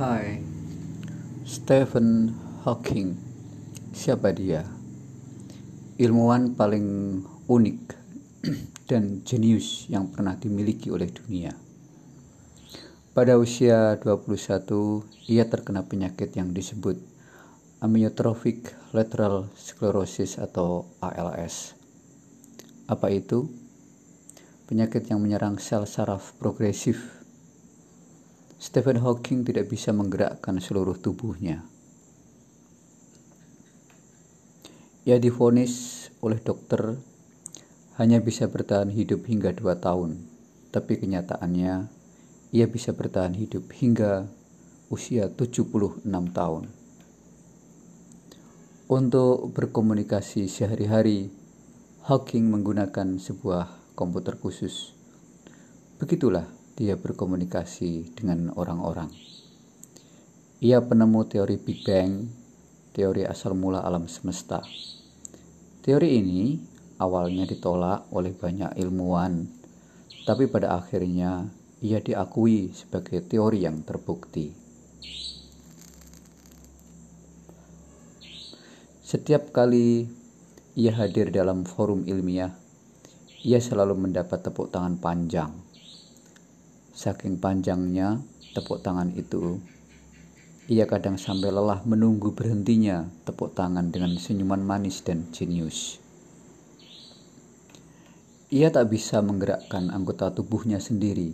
Hai, 0.00 0.40
Stephen 1.44 2.32
Hawking. 2.64 3.20
Siapa 3.92 4.32
dia? 4.32 4.64
Ilmuwan 6.00 6.56
paling 6.56 7.20
unik 7.44 7.80
dan 8.88 9.20
jenius 9.28 9.92
yang 9.92 10.08
pernah 10.08 10.40
dimiliki 10.40 10.88
oleh 10.88 11.04
dunia. 11.12 11.52
Pada 13.12 13.36
usia 13.36 14.00
21, 14.00 15.04
ia 15.28 15.44
terkena 15.52 15.84
penyakit 15.84 16.32
yang 16.32 16.56
disebut 16.56 16.96
amyotrophic 17.84 18.72
lateral 18.96 19.52
sclerosis 19.52 20.40
atau 20.40 20.88
ALS. 21.04 21.76
Apa 22.88 23.12
itu? 23.12 23.52
Penyakit 24.64 25.12
yang 25.12 25.20
menyerang 25.20 25.60
sel 25.60 25.84
saraf 25.84 26.32
progresif 26.40 27.19
Stephen 28.60 29.00
Hawking 29.00 29.40
tidak 29.48 29.72
bisa 29.72 29.88
menggerakkan 29.88 30.60
seluruh 30.60 31.00
tubuhnya. 31.00 31.64
Ia 35.08 35.16
difonis 35.16 36.04
oleh 36.20 36.36
dokter 36.44 37.00
hanya 37.96 38.20
bisa 38.20 38.52
bertahan 38.52 38.92
hidup 38.92 39.24
hingga 39.24 39.56
dua 39.56 39.80
tahun, 39.80 40.28
tapi 40.76 41.00
kenyataannya 41.00 41.88
ia 42.52 42.66
bisa 42.68 42.92
bertahan 42.92 43.32
hidup 43.32 43.64
hingga 43.72 44.28
usia 44.92 45.32
76 45.32 46.04
tahun. 46.36 46.68
Untuk 48.92 49.56
berkomunikasi 49.56 50.52
sehari-hari, 50.52 51.32
Hawking 52.04 52.52
menggunakan 52.52 53.16
sebuah 53.16 53.96
komputer 53.96 54.36
khusus. 54.36 54.92
Begitulah 55.96 56.59
dia 56.78 56.94
berkomunikasi 56.96 58.14
dengan 58.16 58.54
orang-orang. 58.54 59.10
Ia 60.60 60.80
penemu 60.84 61.20
teori 61.24 61.56
Big 61.56 61.80
Bang, 61.82 62.28
teori 62.92 63.24
asal 63.24 63.56
mula 63.56 63.80
alam 63.80 64.04
semesta. 64.06 64.60
Teori 65.80 66.20
ini 66.20 66.60
awalnya 67.00 67.48
ditolak 67.48 68.12
oleh 68.12 68.36
banyak 68.36 68.76
ilmuwan, 68.76 69.48
tapi 70.28 70.52
pada 70.52 70.76
akhirnya 70.76 71.48
ia 71.80 71.96
diakui 71.96 72.76
sebagai 72.76 73.24
teori 73.24 73.64
yang 73.64 73.80
terbukti. 73.80 74.52
Setiap 79.00 79.50
kali 79.50 80.06
ia 80.76 80.92
hadir 80.94 81.32
dalam 81.32 81.64
forum 81.64 82.04
ilmiah, 82.04 82.52
ia 83.40 83.58
selalu 83.58 83.96
mendapat 83.96 84.44
tepuk 84.44 84.68
tangan 84.68 85.00
panjang 85.00 85.69
Saking 87.00 87.40
panjangnya 87.40 88.20
tepuk 88.52 88.84
tangan 88.84 89.08
itu, 89.16 89.56
ia 90.68 90.84
kadang 90.84 91.16
sampai 91.16 91.48
lelah 91.48 91.80
menunggu 91.88 92.36
berhentinya 92.36 93.08
tepuk 93.24 93.56
tangan 93.56 93.88
dengan 93.88 94.20
senyuman 94.20 94.60
manis 94.60 95.00
dan 95.00 95.32
jenius. 95.32 95.96
Ia 98.52 98.68
tak 98.68 98.92
bisa 98.92 99.24
menggerakkan 99.24 99.88
anggota 99.88 100.28
tubuhnya 100.28 100.76
sendiri, 100.76 101.32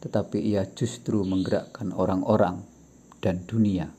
tetapi 0.00 0.40
ia 0.40 0.64
justru 0.72 1.20
menggerakkan 1.20 1.92
orang-orang 1.92 2.64
dan 3.20 3.44
dunia. 3.44 3.92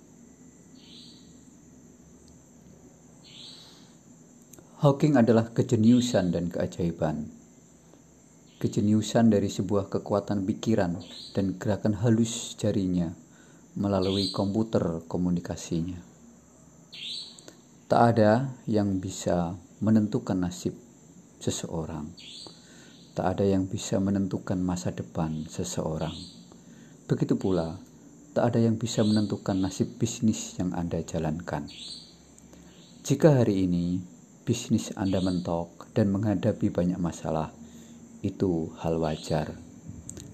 Hawking 4.82 5.22
adalah 5.22 5.54
kejeniusan 5.54 6.34
dan 6.34 6.50
keajaiban 6.50 7.45
kejeniusan 8.66 9.30
dari 9.30 9.46
sebuah 9.46 9.94
kekuatan 9.94 10.42
pikiran 10.42 10.98
dan 11.38 11.54
gerakan 11.62 12.02
halus 12.02 12.58
jarinya 12.58 13.14
melalui 13.78 14.34
komputer 14.34 15.06
komunikasinya. 15.06 16.02
Tak 17.86 18.02
ada 18.18 18.50
yang 18.66 18.98
bisa 18.98 19.54
menentukan 19.86 20.42
nasib 20.42 20.74
seseorang. 21.38 22.10
Tak 23.14 23.38
ada 23.38 23.46
yang 23.46 23.70
bisa 23.70 24.02
menentukan 24.02 24.58
masa 24.58 24.90
depan 24.90 25.46
seseorang. 25.46 26.18
Begitu 27.06 27.38
pula, 27.38 27.78
tak 28.34 28.50
ada 28.50 28.66
yang 28.66 28.82
bisa 28.82 29.06
menentukan 29.06 29.62
nasib 29.62 29.94
bisnis 30.02 30.58
yang 30.58 30.74
Anda 30.74 31.06
jalankan. 31.06 31.70
Jika 33.06 33.46
hari 33.46 33.70
ini 33.70 34.02
bisnis 34.42 34.90
Anda 34.98 35.22
mentok 35.22 35.94
dan 35.94 36.10
menghadapi 36.10 36.74
banyak 36.74 36.98
masalah, 36.98 37.54
itu 38.26 38.74
hal 38.82 38.98
wajar. 38.98 39.54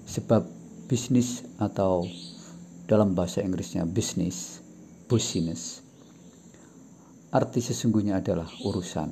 Sebab 0.07 0.47
bisnis 0.88 1.44
atau 1.59 2.07
dalam 2.88 3.12
bahasa 3.12 3.44
Inggrisnya 3.44 3.84
bisnis, 3.84 4.63
business, 5.12 5.84
arti 7.35 7.59
sesungguhnya 7.59 8.24
adalah 8.24 8.47
urusan. 8.63 9.12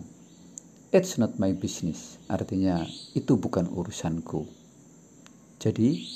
It's 0.95 1.19
not 1.19 1.35
my 1.37 1.51
business, 1.53 2.17
artinya 2.31 2.87
itu 3.13 3.35
bukan 3.35 3.67
urusanku. 3.67 4.47
Jadi, 5.59 6.07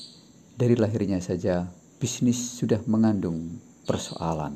dari 0.56 0.80
lahirnya 0.80 1.20
saja, 1.20 1.68
bisnis 2.00 2.40
sudah 2.58 2.80
mengandung 2.88 3.60
persoalan. 3.84 4.56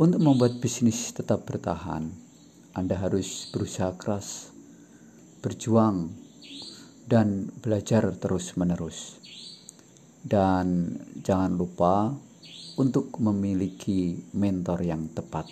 Untuk 0.00 0.24
membuat 0.24 0.56
bisnis 0.62 1.12
tetap 1.12 1.44
bertahan, 1.44 2.08
Anda 2.72 2.96
harus 2.96 3.50
berusaha 3.52 3.92
keras 4.00 4.51
berjuang 5.42 6.14
dan 7.10 7.50
belajar 7.60 8.14
terus-menerus. 8.16 9.18
Dan 10.22 10.96
jangan 11.18 11.58
lupa 11.58 12.14
untuk 12.78 13.18
memiliki 13.18 14.22
mentor 14.32 14.80
yang 14.86 15.10
tepat. 15.10 15.50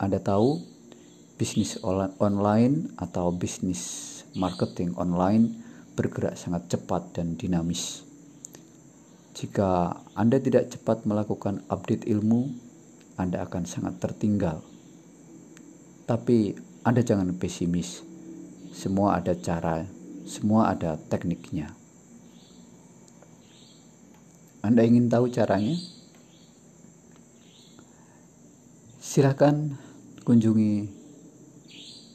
Anda 0.00 0.18
tahu, 0.18 0.58
bisnis 1.36 1.76
online 2.18 2.96
atau 2.96 3.30
bisnis 3.30 4.10
marketing 4.34 4.96
online 4.96 5.62
bergerak 5.94 6.34
sangat 6.34 6.66
cepat 6.74 7.14
dan 7.14 7.38
dinamis. 7.38 8.02
Jika 9.36 10.00
Anda 10.16 10.42
tidak 10.42 10.74
cepat 10.74 11.06
melakukan 11.06 11.62
update 11.70 12.08
ilmu, 12.08 12.50
Anda 13.14 13.46
akan 13.46 13.62
sangat 13.68 14.02
tertinggal. 14.02 14.64
Tapi 16.08 16.56
Anda 16.82 17.06
jangan 17.06 17.30
pesimis 17.38 18.13
semua 18.74 19.22
ada 19.22 19.38
cara, 19.38 19.86
semua 20.26 20.74
ada 20.74 20.98
tekniknya. 20.98 21.70
Anda 24.66 24.82
ingin 24.82 25.06
tahu 25.06 25.30
caranya? 25.30 25.78
Silahkan 28.98 29.78
kunjungi 30.26 30.90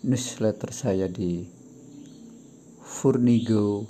newsletter 0.03 0.75
saya 0.75 1.07
di 1.07 1.47
furnigo.com 2.83 3.87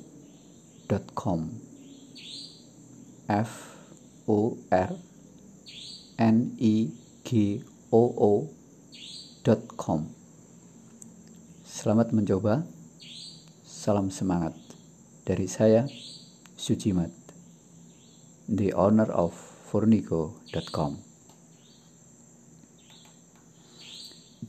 F 3.26 3.82
O 4.30 4.62
R 4.70 4.94
N 6.22 6.54
I 6.62 6.94
G 7.26 7.66
O 7.90 8.14
O.com 8.14 10.19
Selamat 11.80 12.12
mencoba. 12.12 12.68
Salam 13.64 14.12
semangat 14.12 14.52
dari 15.24 15.48
saya, 15.48 15.88
Sujimat, 16.60 17.08
the 18.52 18.76
owner 18.76 19.08
of 19.08 19.32
fornico.com. 19.72 21.00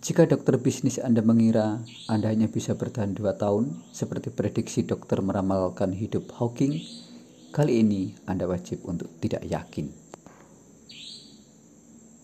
Jika 0.02 0.26
dokter 0.26 0.58
bisnis 0.58 0.98
Anda 0.98 1.22
mengira 1.22 1.78
Anda 2.10 2.34
hanya 2.34 2.50
bisa 2.50 2.74
bertahan 2.74 3.14
2 3.14 3.22
tahun, 3.38 3.78
seperti 3.94 4.34
prediksi 4.34 4.82
dokter 4.82 5.22
meramalkan 5.22 5.94
hidup 5.94 6.34
Hawking, 6.34 6.82
kali 7.54 7.78
ini 7.78 8.10
Anda 8.26 8.50
wajib 8.50 8.82
untuk 8.82 9.06
tidak 9.22 9.46
yakin. 9.46 9.86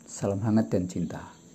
Salam 0.03 0.43
hangat 0.43 0.67
dan 0.75 0.91
cinta. 0.91 1.46